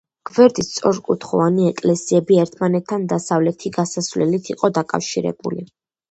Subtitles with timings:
[0.27, 5.67] გვერდით სწორკუთხოვანი ეკლესიები ერთმანეთთან დასავლეთი გასასვლელით იყო დაკავშირებული.